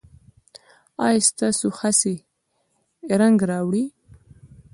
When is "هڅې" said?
1.77-2.13